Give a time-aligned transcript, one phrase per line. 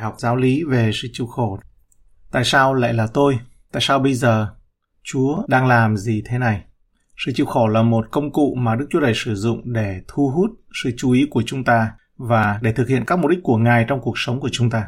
[0.00, 1.58] học giáo lý về sự chịu khổ.
[2.30, 3.38] Tại sao lại là tôi?
[3.72, 4.48] Tại sao bây giờ
[5.02, 6.62] Chúa đang làm gì thế này?
[7.16, 10.30] Sự chịu khổ là một công cụ mà Đức Chúa Trời sử dụng để thu
[10.30, 10.50] hút
[10.82, 13.84] sự chú ý của chúng ta và để thực hiện các mục đích của Ngài
[13.88, 14.86] trong cuộc sống của chúng ta.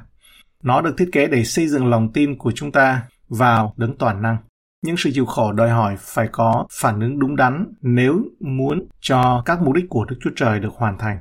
[0.62, 4.22] Nó được thiết kế để xây dựng lòng tin của chúng ta vào đấng toàn
[4.22, 4.36] năng.
[4.82, 9.42] Nhưng sự chịu khổ đòi hỏi phải có phản ứng đúng đắn nếu muốn cho
[9.44, 11.18] các mục đích của Đức Chúa Trời được hoàn thành.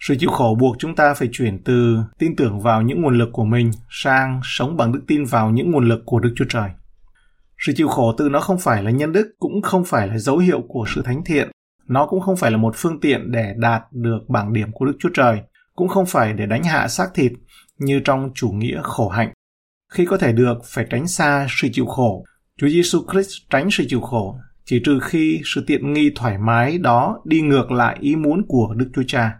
[0.00, 3.28] Sự chịu khổ buộc chúng ta phải chuyển từ tin tưởng vào những nguồn lực
[3.32, 6.70] của mình sang sống bằng đức tin vào những nguồn lực của Đức Chúa Trời.
[7.58, 10.38] Sự chịu khổ tự nó không phải là nhân đức, cũng không phải là dấu
[10.38, 11.50] hiệu của sự thánh thiện.
[11.88, 14.96] Nó cũng không phải là một phương tiện để đạt được bảng điểm của Đức
[14.98, 15.40] Chúa Trời,
[15.74, 17.32] cũng không phải để đánh hạ xác thịt
[17.78, 19.32] như trong chủ nghĩa khổ hạnh.
[19.92, 22.24] Khi có thể được, phải tránh xa sự chịu khổ.
[22.58, 26.78] Chúa Giêsu Christ tránh sự chịu khổ, chỉ trừ khi sự tiện nghi thoải mái
[26.78, 29.34] đó đi ngược lại ý muốn của Đức Chúa Cha.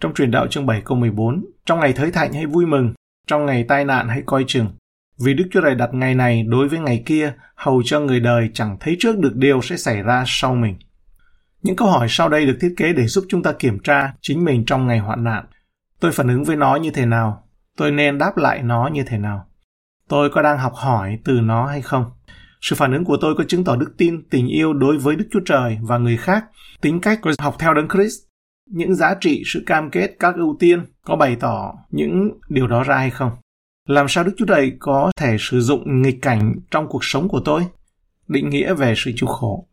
[0.00, 2.94] Trong truyền đạo chương 7 câu 14, trong ngày thới thạnh hãy vui mừng,
[3.26, 4.68] trong ngày tai nạn hãy coi chừng.
[5.24, 8.50] Vì Đức Chúa Trời đặt ngày này đối với ngày kia, hầu cho người đời
[8.54, 10.76] chẳng thấy trước được điều sẽ xảy ra sau mình.
[11.62, 14.44] Những câu hỏi sau đây được thiết kế để giúp chúng ta kiểm tra chính
[14.44, 15.44] mình trong ngày hoạn nạn.
[16.00, 17.48] Tôi phản ứng với nó như thế nào?
[17.76, 19.46] Tôi nên đáp lại nó như thế nào?
[20.08, 22.04] Tôi có đang học hỏi từ nó hay không?
[22.60, 25.28] Sự phản ứng của tôi có chứng tỏ đức tin, tình yêu đối với Đức
[25.32, 26.44] Chúa Trời và người khác,
[26.80, 28.27] tính cách của học theo Đấng Christ
[28.70, 32.82] những giá trị, sự cam kết, các ưu tiên có bày tỏ những điều đó
[32.82, 33.30] ra hay không?
[33.88, 37.40] Làm sao Đức Chúa Trời có thể sử dụng nghịch cảnh trong cuộc sống của
[37.44, 37.62] tôi?
[38.28, 39.68] Định nghĩa về sự chịu khổ.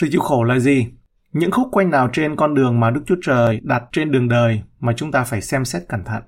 [0.00, 0.86] Sự chịu khổ là gì?
[1.32, 4.62] Những khúc quanh nào trên con đường mà Đức Chúa Trời đặt trên đường đời
[4.80, 6.22] mà chúng ta phải xem xét cẩn thận.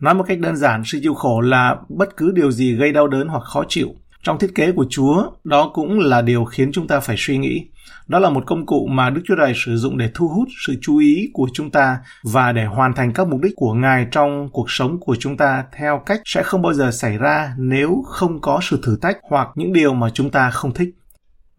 [0.00, 3.08] Nói một cách đơn giản, sự chịu khổ là bất cứ điều gì gây đau
[3.08, 3.88] đớn hoặc khó chịu.
[4.26, 7.66] Trong thiết kế của Chúa, đó cũng là điều khiến chúng ta phải suy nghĩ.
[8.06, 10.74] Đó là một công cụ mà Đức Chúa Trời sử dụng để thu hút sự
[10.82, 14.48] chú ý của chúng ta và để hoàn thành các mục đích của Ngài trong
[14.52, 18.40] cuộc sống của chúng ta theo cách sẽ không bao giờ xảy ra nếu không
[18.40, 20.88] có sự thử thách hoặc những điều mà chúng ta không thích.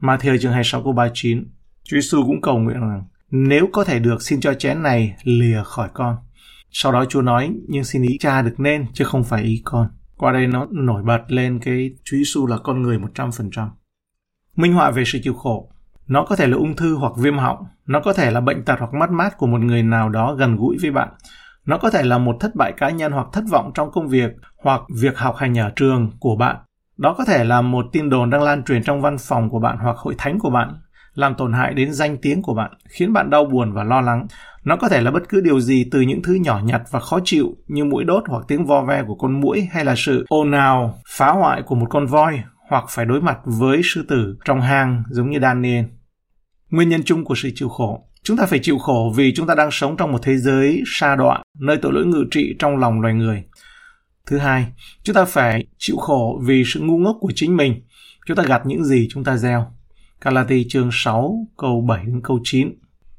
[0.02, 1.44] Matthew chương 26 câu 39
[1.84, 5.64] Chúa Giêsu cũng cầu nguyện rằng nếu có thể được xin cho chén này lìa
[5.66, 6.16] khỏi con.
[6.72, 9.88] Sau đó Chúa nói nhưng xin ý cha được nên chứ không phải ý con.
[10.18, 13.70] Qua đây nó nổi bật lên cái Chúa Giêsu là con người 100%.
[14.56, 15.72] Minh họa về sự chịu khổ
[16.08, 18.76] nó có thể là ung thư hoặc viêm họng, nó có thể là bệnh tật
[18.80, 21.10] hoặc mất mát của một người nào đó gần gũi với bạn.
[21.66, 24.32] Nó có thể là một thất bại cá nhân hoặc thất vọng trong công việc
[24.64, 26.56] hoặc việc học hành ở trường của bạn.
[26.98, 29.78] Đó có thể là một tin đồn đang lan truyền trong văn phòng của bạn
[29.78, 30.74] hoặc hội thánh của bạn,
[31.18, 34.28] làm tổn hại đến danh tiếng của bạn, khiến bạn đau buồn và lo lắng.
[34.64, 37.20] Nó có thể là bất cứ điều gì từ những thứ nhỏ nhặt và khó
[37.24, 40.52] chịu như mũi đốt hoặc tiếng vo ve của con muỗi hay là sự ồn
[40.52, 44.62] ào, phá hoại của một con voi hoặc phải đối mặt với sư tử trong
[44.62, 45.86] hang giống như Daniel.
[46.70, 48.04] Nguyên nhân chung của sự chịu khổ.
[48.24, 51.16] Chúng ta phải chịu khổ vì chúng ta đang sống trong một thế giới sa
[51.16, 53.44] đọa, nơi tội lỗi ngự trị trong lòng loài người.
[54.26, 54.66] Thứ hai,
[55.04, 57.82] chúng ta phải chịu khổ vì sự ngu ngốc của chính mình.
[58.28, 59.77] Chúng ta gặt những gì chúng ta gieo.
[60.22, 62.74] Galati chương 6 câu 7 đến câu 9.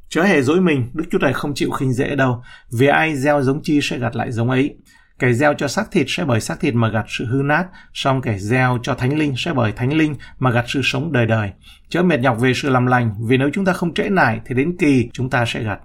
[0.08, 2.42] Chớ hề dối mình, Đức Chúa Trời không chịu khinh dễ đâu,
[2.72, 4.76] vì ai gieo giống chi sẽ gặt lại giống ấy.
[5.18, 8.22] Kẻ gieo cho xác thịt sẽ bởi xác thịt mà gặt sự hư nát, song
[8.22, 11.50] kẻ gieo cho thánh linh sẽ bởi thánh linh mà gặt sự sống đời đời.
[11.88, 14.54] Chớ mệt nhọc về sự làm lành, vì nếu chúng ta không trễ nải thì
[14.54, 15.78] đến kỳ chúng ta sẽ gặt.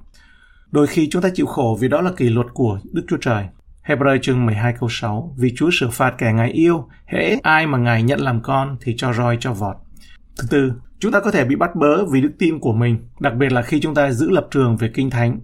[0.71, 3.45] Đôi khi chúng ta chịu khổ vì đó là kỷ luật của Đức Chúa Trời.
[3.87, 7.77] Hebrew chương 12 câu 6 Vì Chúa xử phạt kẻ Ngài yêu, hễ ai mà
[7.77, 9.75] Ngài nhận làm con thì cho roi cho vọt.
[10.37, 13.33] Thứ tư, chúng ta có thể bị bắt bớ vì đức tin của mình, đặc
[13.35, 15.39] biệt là khi chúng ta giữ lập trường về kinh thánh,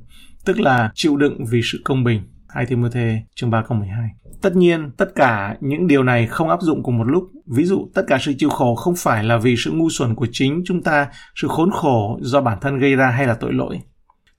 [0.45, 2.21] tức là chịu đựng vì sự công bình.
[2.49, 4.09] 2 Timothy chương 3 câu 12.
[4.41, 7.23] Tất nhiên, tất cả những điều này không áp dụng cùng một lúc.
[7.45, 10.27] Ví dụ, tất cả sự chịu khổ không phải là vì sự ngu xuẩn của
[10.31, 13.79] chính chúng ta, sự khốn khổ do bản thân gây ra hay là tội lỗi.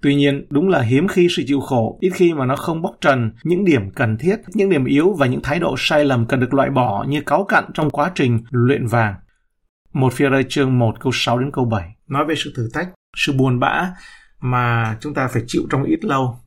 [0.02, 2.94] Tuy nhiên, đúng là hiếm khi sự chịu khổ, ít khi mà nó không bóc
[3.00, 6.40] trần những điểm cần thiết, những điểm yếu và những thái độ sai lầm cần
[6.40, 9.14] được loại bỏ như cáu cặn trong quá trình luyện vàng.
[9.92, 12.88] Một phía rơi chương 1 câu 6 đến câu 7 nói về sự thử thách,
[13.16, 13.90] sự buồn bã
[14.40, 16.38] mà chúng ta phải chịu trong ít lâu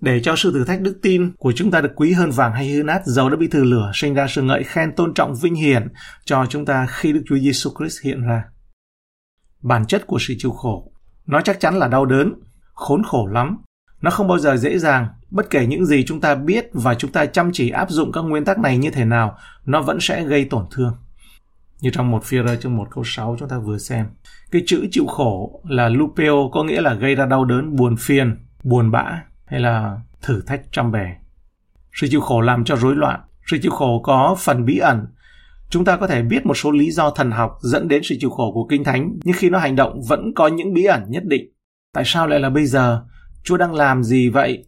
[0.00, 2.68] để cho sự thử thách đức tin của chúng ta được quý hơn vàng hay
[2.68, 5.54] hư nát, dầu đã bị thử lửa, sinh ra sự ngợi khen tôn trọng vinh
[5.54, 5.88] hiển
[6.24, 8.44] cho chúng ta khi Đức Chúa Giêsu Christ hiện ra.
[9.62, 10.92] Bản chất của sự chịu khổ,
[11.26, 12.34] nó chắc chắn là đau đớn,
[12.72, 13.58] khốn khổ lắm.
[14.00, 17.12] Nó không bao giờ dễ dàng, bất kể những gì chúng ta biết và chúng
[17.12, 20.24] ta chăm chỉ áp dụng các nguyên tắc này như thế nào, nó vẫn sẽ
[20.24, 20.94] gây tổn thương.
[21.80, 24.06] Như trong một phía chương một câu 6 chúng ta vừa xem.
[24.50, 28.36] Cái chữ chịu khổ là lupeo có nghĩa là gây ra đau đớn, buồn phiền,
[28.64, 31.06] buồn bã, hay là thử thách trăm bề.
[31.92, 33.20] Sự chịu khổ làm cho rối loạn.
[33.46, 35.06] Sự chịu khổ có phần bí ẩn.
[35.70, 38.30] Chúng ta có thể biết một số lý do thần học dẫn đến sự chịu
[38.30, 41.24] khổ của Kinh Thánh, nhưng khi nó hành động vẫn có những bí ẩn nhất
[41.26, 41.48] định.
[41.94, 43.02] Tại sao lại là bây giờ?
[43.42, 44.64] Chúa đang làm gì vậy?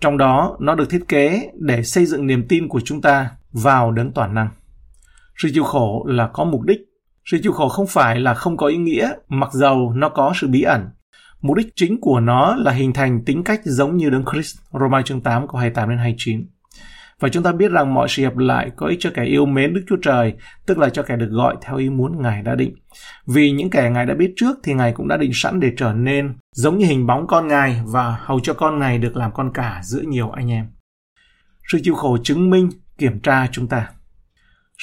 [0.00, 3.92] Trong đó, nó được thiết kế để xây dựng niềm tin của chúng ta vào
[3.92, 4.48] đấng toàn năng.
[5.42, 6.80] Sự chịu khổ là có mục đích.
[7.24, 10.48] Sự chịu khổ không phải là không có ý nghĩa, mặc dầu nó có sự
[10.48, 10.88] bí ẩn.
[11.40, 15.02] Mục đích chính của nó là hình thành tính cách giống như đấng Christ, Roma
[15.02, 16.46] chương 8 câu 28 đến 29.
[17.20, 19.74] Và chúng ta biết rằng mọi sự hiệp lại có ích cho kẻ yêu mến
[19.74, 20.34] Đức Chúa Trời,
[20.66, 22.74] tức là cho kẻ được gọi theo ý muốn Ngài đã định.
[23.26, 25.92] Vì những kẻ Ngài đã biết trước thì Ngài cũng đã định sẵn để trở
[25.92, 29.50] nên giống như hình bóng con Ngài và hầu cho con Ngài được làm con
[29.54, 30.66] cả giữa nhiều anh em.
[31.72, 33.88] Sự chịu khổ chứng minh, kiểm tra chúng ta.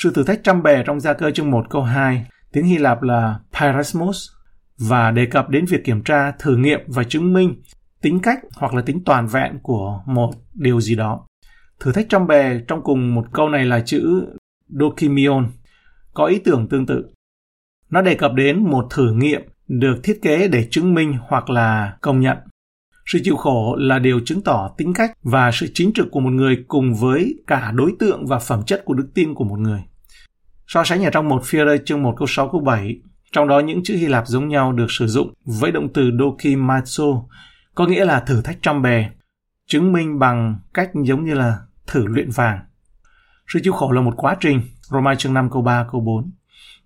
[0.03, 3.01] Sự thử thách trăm bề trong gia cơ chương 1 câu 2, tiếng Hy Lạp
[3.01, 4.29] là Pyrasmus,
[4.77, 7.61] và đề cập đến việc kiểm tra, thử nghiệm và chứng minh
[8.01, 11.27] tính cách hoặc là tính toàn vẹn của một điều gì đó.
[11.79, 14.25] Thử thách trăm bề trong cùng một câu này là chữ
[14.67, 15.51] dokimion,
[16.13, 17.05] có ý tưởng tương tự.
[17.89, 21.97] Nó đề cập đến một thử nghiệm được thiết kế để chứng minh hoặc là
[22.01, 22.37] công nhận.
[23.07, 26.29] Sự chịu khổ là điều chứng tỏ tính cách và sự chính trực của một
[26.29, 29.83] người cùng với cả đối tượng và phẩm chất của đức tin của một người.
[30.67, 32.99] So sánh ở trong một phía đây chương 1 câu 6 câu 7,
[33.31, 37.23] trong đó những chữ Hy Lạp giống nhau được sử dụng với động từ dokimazo,
[37.75, 39.09] có nghĩa là thử thách trong bè,
[39.67, 41.57] chứng minh bằng cách giống như là
[41.87, 42.59] thử luyện vàng.
[43.47, 46.31] Sự chịu khổ là một quá trình, Roma chương 5 câu 3 câu 4.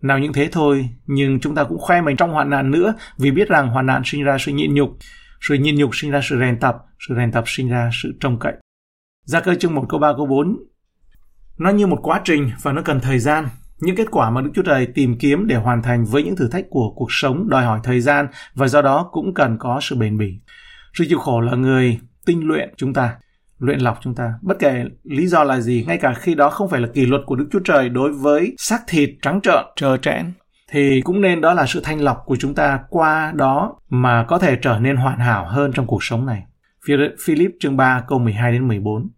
[0.02, 3.32] Nào những thế thôi, nhưng chúng ta cũng khoe mình trong hoạn nạn nữa vì
[3.32, 4.98] biết rằng hoạn nạn sinh ra sự nhịn nhục,
[5.42, 6.78] sự nhịn nhục sinh ra sự rèn tập,
[7.08, 8.54] sự rèn tập sinh ra sự trông cậy.
[9.26, 10.58] Gia cơ chương 1 câu 3 câu 4
[11.58, 13.48] Nó như một quá trình và nó cần thời gian.
[13.80, 16.48] Những kết quả mà Đức Chúa Trời tìm kiếm để hoàn thành với những thử
[16.48, 19.96] thách của cuộc sống đòi hỏi thời gian và do đó cũng cần có sự
[19.96, 20.40] bền bỉ.
[20.94, 23.16] Sự chịu khổ là người tinh luyện chúng ta
[23.62, 24.34] luyện lọc chúng ta.
[24.42, 27.22] Bất kể lý do là gì, ngay cả khi đó không phải là kỷ luật
[27.26, 30.34] của Đức Chúa Trời đối với xác thịt trắng trợn, trơ trẽn,
[30.72, 34.40] thì cũng nên đó là sự thanh lọc của chúng ta qua đó mà có
[34.40, 36.44] thể trở nên hoàn hảo hơn trong cuộc sống này.
[37.26, 39.10] Philip chương 3 câu 12 đến 14.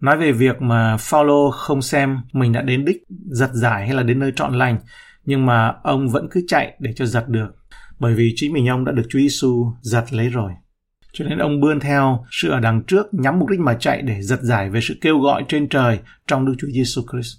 [0.00, 4.02] Nói về việc mà Phaolô không xem mình đã đến đích giật giải hay là
[4.02, 4.78] đến nơi trọn lành,
[5.24, 7.56] nhưng mà ông vẫn cứ chạy để cho giật được,
[7.98, 10.52] bởi vì chính mình ông đã được Chúa Giêsu giật lấy rồi.
[11.12, 14.22] Cho nên ông bươn theo sự ở đằng trước nhắm mục đích mà chạy để
[14.22, 17.36] giật giải về sự kêu gọi trên trời trong Đức Chúa Giêsu Christ.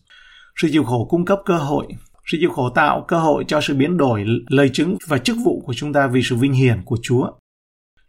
[0.62, 1.88] Sự chịu khổ cung cấp cơ hội,
[2.32, 5.64] sự chịu khổ tạo cơ hội cho sự biến đổi lời chứng và chức vụ
[5.66, 7.32] của chúng ta vì sự vinh hiển của Chúa.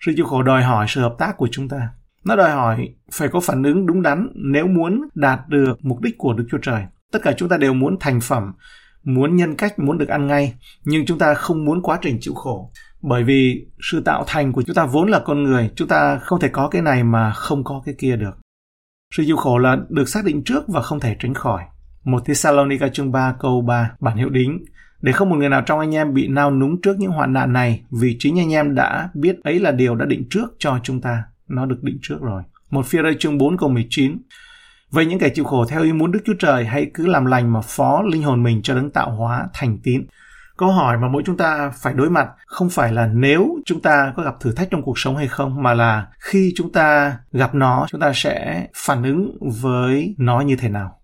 [0.06, 1.88] Sự chịu khổ đòi hỏi sự hợp tác của chúng ta.
[2.24, 6.18] Nó đòi hỏi phải có phản ứng đúng đắn nếu muốn đạt được mục đích
[6.18, 6.84] của Đức Chúa Trời.
[7.12, 8.52] Tất cả chúng ta đều muốn thành phẩm,
[9.04, 10.54] muốn nhân cách, muốn được ăn ngay,
[10.84, 12.72] nhưng chúng ta không muốn quá trình chịu khổ
[13.02, 16.40] bởi vì sự tạo thành của chúng ta vốn là con người chúng ta không
[16.40, 18.38] thể có cái này mà không có cái kia được
[19.16, 21.62] sự chịu khổ là được xác định trước và không thể tránh khỏi
[22.04, 24.64] một Thessalonica chương 3 câu 3 bản hiệu đính.
[25.00, 27.52] Để không một người nào trong anh em bị nao núng trước những hoạn nạn
[27.52, 31.00] này vì chính anh em đã biết ấy là điều đã định trước cho chúng
[31.00, 31.22] ta.
[31.48, 32.42] Nó được định trước rồi.
[32.70, 34.18] Một phía đây chương 4 câu 19
[34.90, 37.52] Vậy những kẻ chịu khổ theo ý muốn Đức Chúa Trời hãy cứ làm lành
[37.52, 40.06] mà phó linh hồn mình cho đấng tạo hóa thành tín.
[40.56, 44.12] Câu hỏi mà mỗi chúng ta phải đối mặt không phải là nếu chúng ta
[44.16, 47.54] có gặp thử thách trong cuộc sống hay không, mà là khi chúng ta gặp
[47.54, 50.97] nó, chúng ta sẽ phản ứng với nó như thế nào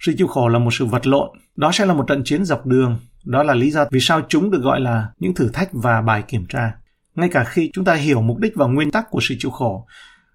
[0.00, 2.66] sự chịu khổ là một sự vật lộn đó sẽ là một trận chiến dọc
[2.66, 6.00] đường đó là lý do vì sao chúng được gọi là những thử thách và
[6.00, 6.72] bài kiểm tra
[7.14, 9.86] ngay cả khi chúng ta hiểu mục đích và nguyên tắc của sự chịu khổ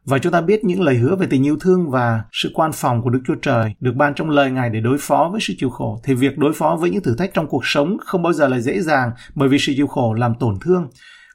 [0.06, 3.02] và chúng ta biết những lời hứa về tình yêu thương và sự quan phòng
[3.02, 5.70] của Đức Chúa Trời được ban trong lời Ngài để đối phó với sự chịu
[5.70, 8.48] khổ, thì việc đối phó với những thử thách trong cuộc sống không bao giờ
[8.48, 10.90] là dễ dàng bởi vì sự chịu khổ làm tổn thương.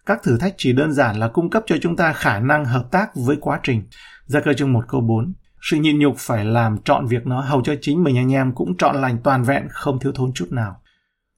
[0.06, 2.84] Các thử thách chỉ đơn giản là cung cấp cho chúng ta khả năng hợp
[2.90, 3.82] tác với quá trình.
[4.26, 7.62] Gia cơ chương 1 câu 4 sự nhịn nhục phải làm trọn việc nó hầu
[7.62, 10.80] cho chính mình anh em cũng trọn lành toàn vẹn không thiếu thốn chút nào.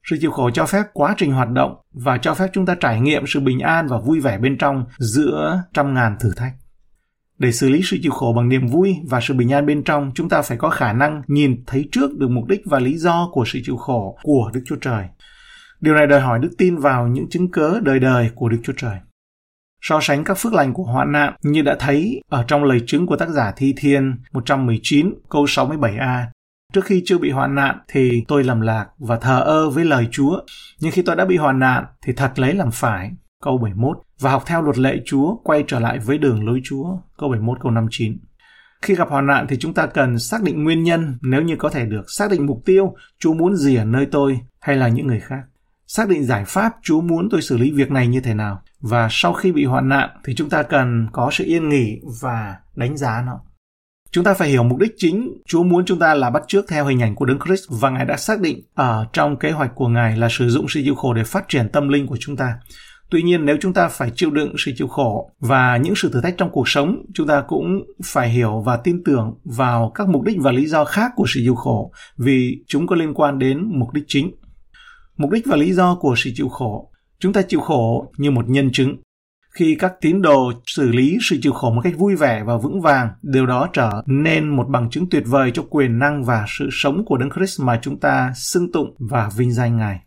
[0.09, 3.01] Sự chịu khổ cho phép quá trình hoạt động và cho phép chúng ta trải
[3.01, 6.53] nghiệm sự bình an và vui vẻ bên trong giữa trăm ngàn thử thách.
[7.37, 10.11] Để xử lý sự chịu khổ bằng niềm vui và sự bình an bên trong,
[10.15, 13.29] chúng ta phải có khả năng nhìn thấy trước được mục đích và lý do
[13.31, 15.05] của sự chịu khổ của Đức Chúa Trời.
[15.81, 18.73] Điều này đòi hỏi đức tin vào những chứng cớ đời đời của Đức Chúa
[18.77, 18.97] Trời.
[19.83, 23.05] So sánh các phước lành của hoạn nạn như đã thấy ở trong lời chứng
[23.05, 26.25] của tác giả Thi Thiên 119 câu 67a.
[26.73, 30.07] Trước khi chưa bị hoạn nạn thì tôi lầm lạc và thờ ơ với lời
[30.11, 30.41] Chúa,
[30.79, 33.11] nhưng khi tôi đã bị hoạn nạn thì thật lấy làm phải
[33.43, 36.85] câu 71 và học theo luật lệ Chúa quay trở lại với đường lối Chúa
[37.17, 38.17] câu 71 câu 59.
[38.81, 41.69] Khi gặp hoạn nạn thì chúng ta cần xác định nguyên nhân nếu như có
[41.69, 45.07] thể được, xác định mục tiêu Chúa muốn gì ở nơi tôi hay là những
[45.07, 45.41] người khác.
[45.87, 48.62] Xác định giải pháp Chúa muốn tôi xử lý việc này như thế nào.
[48.89, 52.55] Và sau khi bị hoạn nạn thì chúng ta cần có sự yên nghỉ và
[52.75, 53.39] đánh giá nó.
[54.11, 56.85] Chúng ta phải hiểu mục đích chính Chúa muốn chúng ta là bắt chước theo
[56.85, 59.87] hình ảnh của Đấng Christ và Ngài đã xác định ở trong kế hoạch của
[59.87, 62.55] Ngài là sử dụng sự chịu khổ để phát triển tâm linh của chúng ta.
[63.09, 66.21] Tuy nhiên nếu chúng ta phải chịu đựng sự chịu khổ và những sự thử
[66.21, 67.65] thách trong cuộc sống, chúng ta cũng
[68.05, 71.39] phải hiểu và tin tưởng vào các mục đích và lý do khác của sự
[71.43, 74.31] chịu khổ vì chúng có liên quan đến mục đích chính.
[75.17, 76.89] Mục đích và lý do của sự chịu khổ.
[77.23, 78.97] Chúng ta chịu khổ như một nhân chứng.
[79.55, 82.81] Khi các tín đồ xử lý sự chịu khổ một cách vui vẻ và vững
[82.81, 86.69] vàng, điều đó trở nên một bằng chứng tuyệt vời cho quyền năng và sự
[86.71, 89.99] sống của Đấng Christ mà chúng ta xưng tụng và vinh danh Ngài.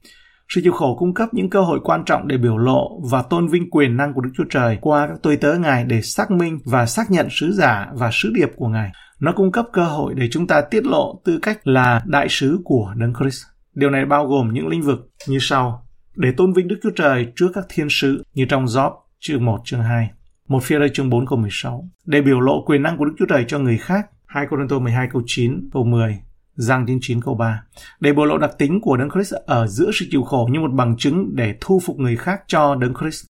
[0.48, 3.48] Sự chịu khổ cung cấp những cơ hội quan trọng để biểu lộ và tôn
[3.48, 6.58] vinh quyền năng của Đức Chúa Trời qua các tôi tớ Ngài để xác minh
[6.64, 8.90] và xác nhận sứ giả và sứ điệp của Ngài.
[9.20, 12.58] Nó cung cấp cơ hội để chúng ta tiết lộ tư cách là đại sứ
[12.64, 13.42] của Đấng Christ.
[13.74, 15.85] Điều này bao gồm những lĩnh vực như sau.
[16.16, 19.58] Để tôn vinh Đức Chúa Trời trước các thiên sứ như trong Job chương 1
[19.64, 20.10] chương 2.
[20.48, 21.88] Một phía đây chương 4 câu 16.
[22.04, 24.06] Để biểu lộ quyền năng của Đức Chúa Trời cho người khác.
[24.26, 26.18] 2 Corinto 12 câu 9, câu 10,
[26.54, 27.62] Giăng chương 9 câu 3.
[28.00, 30.72] Để bộc lộ đặc tính của Đấng Christ ở giữa sự chịu khổ như một
[30.72, 33.24] bằng chứng để thu phục người khác cho Đấng Christ.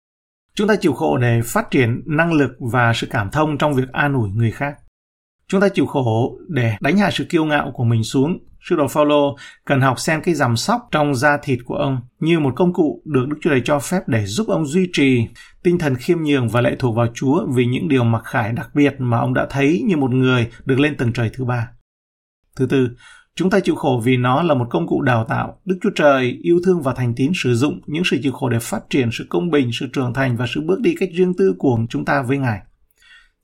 [0.56, 3.92] Chúng ta chịu khổ để phát triển năng lực và sự cảm thông trong việc
[3.92, 4.75] an ủi người khác.
[5.48, 8.38] Chúng ta chịu khổ để đánh hạ sự kiêu ngạo của mình xuống.
[8.69, 12.39] Sư đồ Phaolô cần học xem cái giảm sóc trong da thịt của ông như
[12.39, 15.27] một công cụ được Đức Chúa Trời cho phép để giúp ông duy trì
[15.63, 18.69] tinh thần khiêm nhường và lệ thuộc vào Chúa vì những điều mặc khải đặc
[18.74, 21.67] biệt mà ông đã thấy như một người được lên tầng trời thứ ba.
[22.55, 22.89] Thứ tư,
[23.36, 25.62] chúng ta chịu khổ vì nó là một công cụ đào tạo.
[25.65, 28.60] Đức Chúa Trời yêu thương và thành tín sử dụng những sự chịu khổ để
[28.62, 31.55] phát triển sự công bình, sự trưởng thành và sự bước đi cách riêng tư
[31.57, 32.60] của chúng ta với Ngài.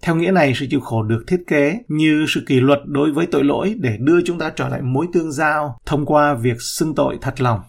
[0.01, 3.25] Theo nghĩa này, sự chịu khổ được thiết kế như sự kỷ luật đối với
[3.25, 6.96] tội lỗi để đưa chúng ta trở lại mối tương giao thông qua việc xưng
[6.96, 7.60] tội thật lòng.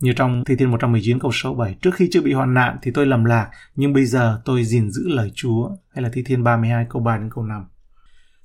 [0.00, 3.06] Như trong Thi Thiên 119 câu 67, trước khi chưa bị hoạn nạn thì tôi
[3.06, 5.70] lầm lạc, nhưng bây giờ tôi gìn giữ lời Chúa.
[5.94, 7.64] Hay là Thi Thiên 32 câu 3 đến câu 5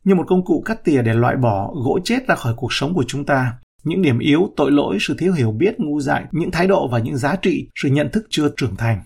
[0.03, 2.93] như một công cụ cắt tỉa để loại bỏ gỗ chết ra khỏi cuộc sống
[2.93, 3.53] của chúng ta.
[3.83, 6.99] Những điểm yếu, tội lỗi, sự thiếu hiểu biết, ngu dại, những thái độ và
[6.99, 9.01] những giá trị, sự nhận thức chưa trưởng thành.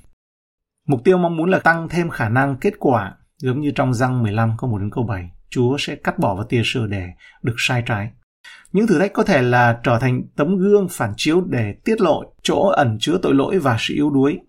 [0.87, 4.23] Mục tiêu mong muốn là tăng thêm khả năng kết quả, giống như trong răng
[4.23, 5.29] 15 câu 1 đến câu 7.
[5.49, 7.07] Chúa sẽ cắt bỏ và tia sửa để
[7.43, 8.09] được sai trái.
[8.71, 12.23] Những thử thách có thể là trở thành tấm gương phản chiếu để tiết lộ
[12.43, 14.39] chỗ ẩn chứa tội lỗi và sự yếu đuối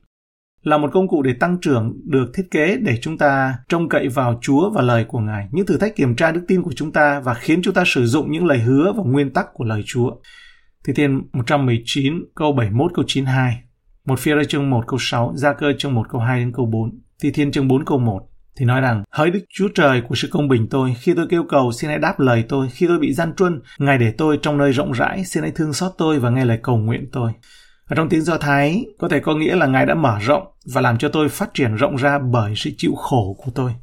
[0.62, 4.08] là một công cụ để tăng trưởng được thiết kế để chúng ta trông cậy
[4.08, 5.48] vào Chúa và lời của Ngài.
[5.52, 8.06] Những thử thách kiểm tra đức tin của chúng ta và khiến chúng ta sử
[8.06, 10.10] dụng những lời hứa và nguyên tắc của lời Chúa.
[10.84, 13.60] Thi Thiên 119 câu 71 câu 92.
[14.06, 16.66] Một phía ra chương 1 câu 6, Gia cơ chương 1 câu 2 đến câu
[16.66, 17.00] 4.
[17.22, 18.20] Thi Thiên chương 4 câu 1
[18.56, 21.44] thì nói rằng, hỡi đức chúa trời của sự công bình tôi, khi tôi kêu
[21.48, 24.58] cầu, xin hãy đáp lời tôi khi tôi bị gian truân, ngài để tôi trong
[24.58, 27.32] nơi rộng rãi, xin hãy thương xót tôi và nghe lời cầu nguyện tôi
[27.88, 30.80] ở trong tiếng Do Thái, có thể có nghĩa là Ngài đã mở rộng và
[30.80, 33.74] làm cho tôi phát triển rộng ra bởi sự chịu khổ của tôi.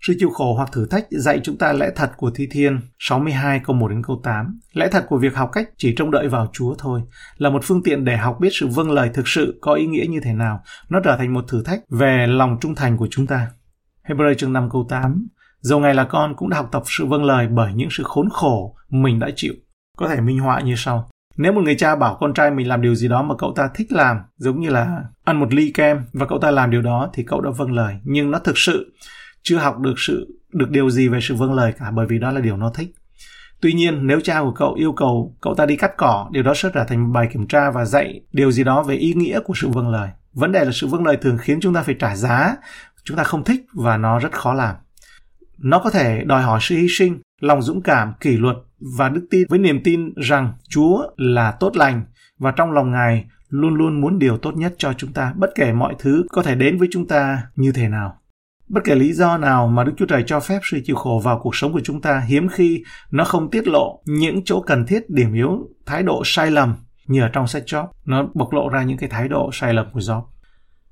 [0.00, 3.60] Sự chịu khổ hoặc thử thách dạy chúng ta lẽ thật của Thi Thiên 62
[3.64, 4.60] câu 1 đến câu 8.
[4.72, 7.02] Lẽ thật của việc học cách chỉ trông đợi vào Chúa thôi
[7.36, 10.06] là một phương tiện để học biết sự vâng lời thực sự có ý nghĩa
[10.08, 10.60] như thế nào.
[10.88, 13.46] Nó trở thành một thử thách về lòng trung thành của chúng ta.
[14.08, 15.28] Hebrew chương 5 câu 8
[15.60, 18.28] Dầu Ngài là con cũng đã học tập sự vâng lời bởi những sự khốn
[18.30, 19.54] khổ mình đã chịu.
[19.96, 21.08] Có thể minh họa như sau.
[21.36, 23.70] Nếu một người cha bảo con trai mình làm điều gì đó mà cậu ta
[23.74, 27.10] thích làm, giống như là ăn một ly kem và cậu ta làm điều đó
[27.12, 28.94] thì cậu đã vâng lời, nhưng nó thực sự
[29.42, 32.30] chưa học được sự được điều gì về sự vâng lời cả bởi vì đó
[32.30, 32.94] là điều nó thích.
[33.60, 36.52] Tuy nhiên, nếu cha của cậu yêu cầu cậu ta đi cắt cỏ, điều đó
[36.54, 39.54] sẽ trở thành bài kiểm tra và dạy điều gì đó về ý nghĩa của
[39.56, 40.08] sự vâng lời.
[40.32, 42.56] Vấn đề là sự vâng lời thường khiến chúng ta phải trả giá,
[43.06, 44.76] chúng ta không thích và nó rất khó làm.
[45.58, 48.56] Nó có thể đòi hỏi sự hy sinh, lòng dũng cảm, kỷ luật
[48.98, 52.04] và đức tin với niềm tin rằng Chúa là tốt lành
[52.38, 55.72] và trong lòng Ngài luôn luôn muốn điều tốt nhất cho chúng ta, bất kể
[55.72, 58.18] mọi thứ có thể đến với chúng ta như thế nào.
[58.68, 61.40] Bất kể lý do nào mà Đức Chúa Trời cho phép sự chịu khổ vào
[61.42, 65.10] cuộc sống của chúng ta, hiếm khi nó không tiết lộ những chỗ cần thiết,
[65.10, 66.74] điểm yếu, thái độ sai lầm
[67.06, 67.86] như ở trong sách Job.
[68.04, 70.22] Nó bộc lộ ra những cái thái độ sai lầm của Job.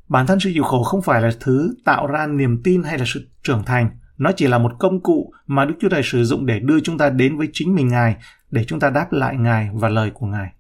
[0.09, 3.05] Bản thân sự chịu khổ không phải là thứ tạo ra niềm tin hay là
[3.07, 6.47] sự trưởng thành, nó chỉ là một công cụ mà Đức Chúa Trời sử dụng
[6.47, 8.17] để đưa chúng ta đến với chính mình Ngài,
[8.51, 10.51] để chúng ta đáp lại Ngài và lời của Ngài.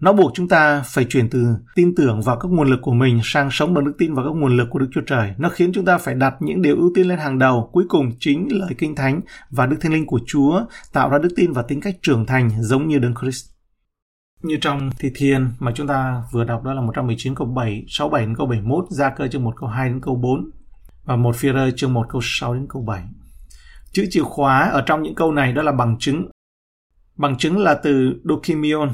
[0.00, 3.20] Nó buộc chúng ta phải chuyển từ tin tưởng vào các nguồn lực của mình
[3.24, 5.34] sang sống bằng đức tin vào các nguồn lực của Đức Chúa Trời.
[5.38, 7.70] Nó khiến chúng ta phải đặt những điều ưu tiên lên hàng đầu.
[7.72, 11.28] Cuối cùng chính lời kinh thánh và đức thánh linh của Chúa tạo ra đức
[11.36, 13.46] tin và tính cách trưởng thành giống như Đấng Christ.
[14.42, 18.26] Như trong Thi Thiên mà chúng ta vừa đọc đó là 119 câu 7, 67
[18.26, 20.50] đến câu 71, Gia cơ chương 1 câu 2 đến câu 4,
[21.04, 23.04] và một phi rơi chương 1 câu 6 đến câu 7.
[23.92, 26.30] Chữ chìa khóa ở trong những câu này đó là bằng chứng.
[27.16, 28.92] Bằng chứng là từ dokimion,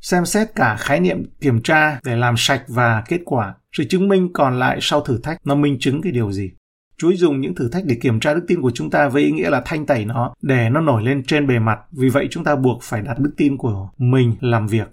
[0.00, 3.54] xem xét cả khái niệm kiểm tra để làm sạch và kết quả.
[3.72, 6.50] Sự chứng minh còn lại sau thử thách nó minh chứng cái điều gì.
[6.98, 9.30] Chúa dùng những thử thách để kiểm tra đức tin của chúng ta với ý
[9.30, 11.78] nghĩa là thanh tẩy nó để nó nổi lên trên bề mặt.
[11.92, 14.88] Vì vậy chúng ta buộc phải đặt đức tin của mình làm việc.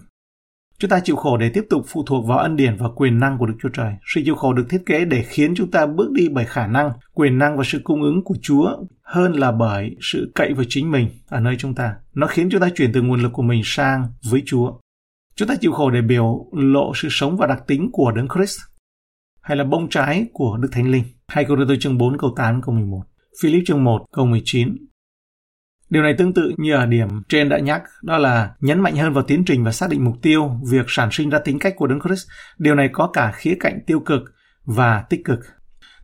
[0.79, 3.37] Chúng ta chịu khổ để tiếp tục phụ thuộc vào ân điển và quyền năng
[3.37, 3.93] của Đức Chúa Trời.
[4.13, 6.91] Sự chịu khổ được thiết kế để khiến chúng ta bước đi bởi khả năng,
[7.13, 8.69] quyền năng và sự cung ứng của Chúa
[9.03, 11.95] hơn là bởi sự cậy vào chính mình ở nơi chúng ta.
[12.13, 14.73] Nó khiến chúng ta chuyển từ nguồn lực của mình sang với Chúa.
[15.35, 18.59] Chúng ta chịu khổ để biểu lộ sự sống và đặc tính của Đấng Christ
[19.45, 21.03] hay là bông trái của Đức Thánh Linh.
[21.27, 23.01] Hai câu Tô chương 4 câu 8 câu 11.
[23.41, 24.75] Philip chương 1 câu 19
[25.89, 29.13] Điều này tương tự như ở điểm trên đã nhắc, đó là nhấn mạnh hơn
[29.13, 31.87] vào tiến trình và xác định mục tiêu, việc sản sinh ra tính cách của
[31.87, 32.27] Đấng Christ.
[32.57, 34.21] Điều này có cả khía cạnh tiêu cực
[34.65, 35.39] và tích cực.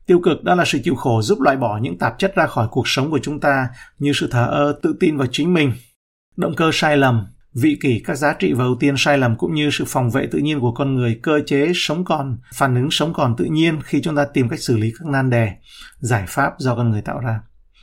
[0.05, 2.67] Tiêu cực đó là sự chịu khổ giúp loại bỏ những tạp chất ra khỏi
[2.71, 3.67] cuộc sống của chúng ta
[3.99, 5.73] như sự thờ ơ, tự tin vào chính mình,
[6.37, 9.53] động cơ sai lầm, vị kỷ các giá trị và ưu tiên sai lầm cũng
[9.53, 12.91] như sự phòng vệ tự nhiên của con người, cơ chế sống còn, phản ứng
[12.91, 15.51] sống còn tự nhiên khi chúng ta tìm cách xử lý các nan đề,
[15.99, 17.39] giải pháp do con người tạo ra.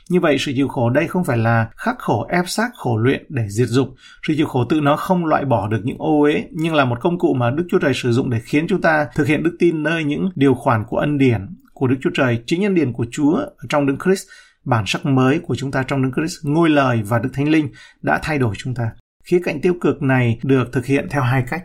[0.09, 3.25] Như vậy, sự chịu khổ đây không phải là khắc khổ ép xác khổ luyện
[3.29, 3.87] để diệt dục.
[4.27, 6.99] Sự chịu khổ tự nó không loại bỏ được những ô uế, nhưng là một
[7.01, 9.55] công cụ mà Đức Chúa Trời sử dụng để khiến chúng ta thực hiện đức
[9.59, 12.93] tin nơi những điều khoản của ân điển của Đức Chúa Trời, chính ân điển
[12.93, 14.27] của Chúa trong Đức Christ,
[14.65, 17.69] bản sắc mới của chúng ta trong Đức Christ, ngôi lời và Đức Thánh Linh
[18.01, 18.91] đã thay đổi chúng ta.
[19.29, 21.63] Khía cạnh tiêu cực này được thực hiện theo hai cách.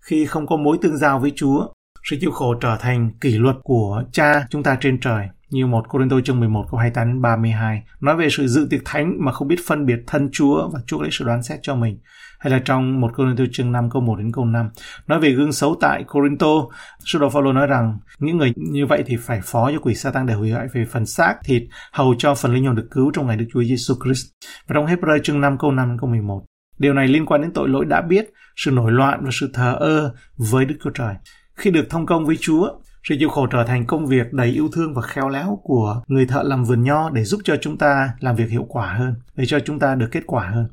[0.00, 1.66] Khi không có mối tương giao với Chúa,
[2.10, 5.26] sự chịu khổ trở thành kỷ luật của cha chúng ta trên trời.
[5.50, 9.12] Như một Cô-rin-tô chương 11 câu 28 đến 32 nói về sự dự tiệc thánh
[9.18, 11.98] mà không biết phân biệt thân Chúa và chuốc lấy sự đoán xét cho mình.
[12.38, 14.70] Hay là trong một corinthô chương 5 câu 1 đến câu 5
[15.06, 16.46] nói về gương xấu tại Corinto
[17.04, 20.26] sư đồ Phaolô nói rằng những người như vậy thì phải phó cho quỷ Satan
[20.26, 21.62] để hủy hoại về phần xác thịt
[21.92, 24.26] hầu cho phần linh hồn được cứu trong ngày Đức Chúa Giêsu Christ.
[24.66, 26.44] Và trong Hebrew chương 5 câu 5 đến câu 11
[26.78, 29.76] Điều này liên quan đến tội lỗi đã biết, sự nổi loạn và sự thờ
[29.80, 31.14] ơ với Đức Chúa Trời.
[31.54, 32.68] Khi được thông công với Chúa,
[33.08, 36.26] sự chịu khổ trở thành công việc đầy yêu thương và khéo léo của người
[36.26, 39.44] thợ làm vườn nho để giúp cho chúng ta làm việc hiệu quả hơn, để
[39.46, 40.68] cho chúng ta được kết quả hơn.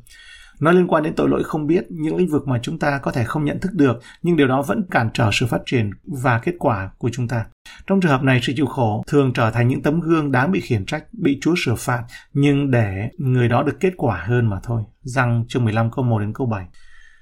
[0.60, 3.12] Nó liên quan đến tội lỗi không biết, những lĩnh vực mà chúng ta có
[3.12, 5.90] thể không nhận thức được, nhưng điều đó vẫn cản trở sự phát triển
[6.24, 7.46] và kết quả của chúng ta.
[7.88, 10.60] Trong trường hợp này, sự chịu khổ thường trở thành những tấm gương đáng bị
[10.62, 14.60] khiển trách, bị Chúa sửa phạt, nhưng để người đó được kết quả hơn mà
[14.64, 14.84] thôi.
[15.02, 16.66] Răng chương 15 câu 1 đến câu 7.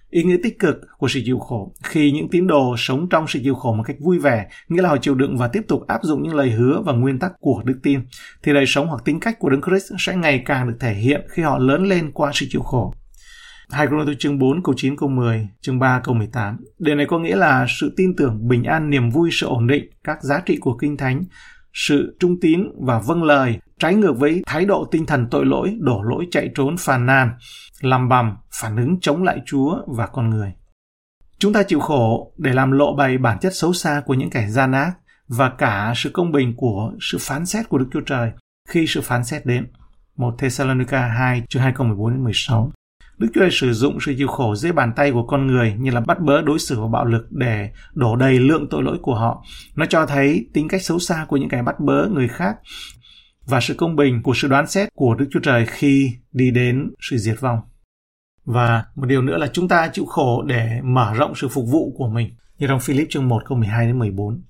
[0.09, 3.39] Ý nghĩa tích cực của sự chịu khổ khi những tín đồ sống trong sự
[3.43, 5.99] chịu khổ một cách vui vẻ, nghĩa là họ chịu đựng và tiếp tục áp
[6.03, 7.99] dụng những lời hứa và nguyên tắc của đức tin,
[8.43, 11.21] thì đời sống hoặc tính cách của Đấng Christ sẽ ngày càng được thể hiện
[11.29, 12.93] khi họ lớn lên qua sự chịu khổ.
[13.69, 16.57] 2 Cô Tô chương 4 câu 9 câu 10, chương 3 câu 18.
[16.79, 19.89] Điều này có nghĩa là sự tin tưởng, bình an, niềm vui, sự ổn định,
[20.03, 21.23] các giá trị của Kinh Thánh,
[21.73, 25.77] sự trung tín và vâng lời, trái ngược với thái độ tinh thần tội lỗi,
[25.79, 27.31] đổ lỗi chạy trốn phàn nàn,
[27.81, 30.53] làm bầm, phản ứng chống lại Chúa và con người.
[31.39, 34.47] Chúng ta chịu khổ để làm lộ bày bản chất xấu xa của những kẻ
[34.49, 34.93] gian ác
[35.27, 38.31] và cả sự công bình của sự phán xét của Đức Chúa Trời
[38.69, 39.71] khi sự phán xét đến.
[40.17, 42.71] 1 Thessalonica 2 chương 2 câu 14 đến 16.
[43.23, 45.91] Đức Chúa Trời sử dụng sự chịu khổ dưới bàn tay của con người như
[45.91, 49.15] là bắt bớ đối xử và bạo lực để đổ đầy lượng tội lỗi của
[49.15, 49.43] họ.
[49.75, 52.55] Nó cho thấy tính cách xấu xa của những kẻ bắt bớ người khác
[53.45, 56.93] và sự công bình của sự đoán xét của Đức Chúa Trời khi đi đến
[56.99, 57.59] sự diệt vong.
[58.45, 61.93] Và một điều nữa là chúng ta chịu khổ để mở rộng sự phục vụ
[61.97, 62.29] của mình.
[62.57, 64.41] Như trong Philip chương 1 câu 12 đến 14.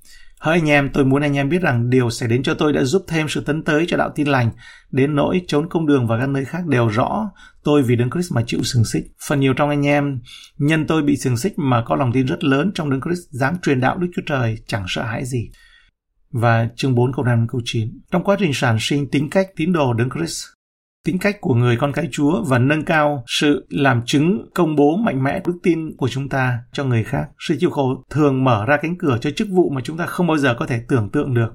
[0.43, 2.83] Hỡi anh em, tôi muốn anh em biết rằng điều xảy đến cho tôi đã
[2.83, 4.51] giúp thêm sự tấn tới cho đạo tin lành,
[4.91, 7.31] đến nỗi trốn công đường và các nơi khác đều rõ
[7.63, 9.03] tôi vì Đấng Christ mà chịu sừng xích.
[9.27, 10.21] Phần nhiều trong anh em,
[10.57, 13.55] nhân tôi bị sừng xích mà có lòng tin rất lớn trong Đấng Christ, dám
[13.61, 15.49] truyền đạo Đức Chúa Trời, chẳng sợ hãi gì.
[16.31, 17.89] Và chương 4 câu 5 câu 9.
[18.11, 20.43] Trong quá trình sản sinh tính cách tín đồ Đấng Christ,
[21.05, 24.95] tính cách của người con cái Chúa và nâng cao sự làm chứng công bố
[24.95, 27.25] mạnh mẽ đức tin của chúng ta cho người khác.
[27.39, 30.27] Sự chịu khổ thường mở ra cánh cửa cho chức vụ mà chúng ta không
[30.27, 31.49] bao giờ có thể tưởng tượng được.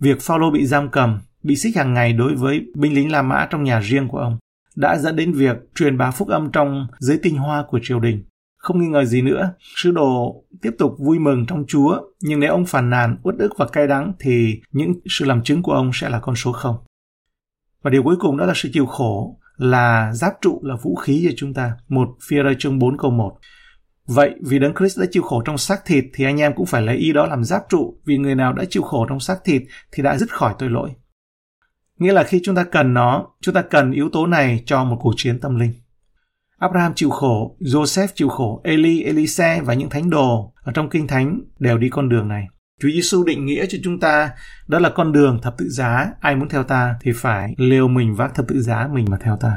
[0.00, 3.46] Việc Phaolô bị giam cầm, bị xích hàng ngày đối với binh lính La Mã
[3.50, 4.38] trong nhà riêng của ông
[4.76, 8.24] đã dẫn đến việc truyền bá phúc âm trong giới tinh hoa của triều đình.
[8.58, 12.52] Không nghi ngờ gì nữa, sứ đồ tiếp tục vui mừng trong Chúa, nhưng nếu
[12.52, 15.90] ông phàn nàn, uất ức và cay đắng thì những sự làm chứng của ông
[15.94, 16.76] sẽ là con số không.
[17.82, 21.26] Và điều cuối cùng đó là sự chịu khổ là giáp trụ là vũ khí
[21.28, 21.72] cho chúng ta.
[21.88, 23.38] Một phía rơi chương 4 câu 1.
[24.06, 26.82] Vậy vì Đấng Christ đã chịu khổ trong xác thịt thì anh em cũng phải
[26.82, 29.62] lấy ý đó làm giáp trụ vì người nào đã chịu khổ trong xác thịt
[29.92, 30.90] thì đã dứt khỏi tội lỗi.
[31.98, 34.96] Nghĩa là khi chúng ta cần nó, chúng ta cần yếu tố này cho một
[35.00, 35.72] cuộc chiến tâm linh.
[36.58, 41.06] Abraham chịu khổ, Joseph chịu khổ, Eli, Elise và những thánh đồ ở trong kinh
[41.06, 42.46] thánh đều đi con đường này.
[42.80, 44.30] Chúa Giêsu định nghĩa cho chúng ta
[44.66, 48.14] đó là con đường thập tự giá, ai muốn theo ta thì phải liều mình
[48.14, 49.56] vác thập tự giá mình mà theo ta.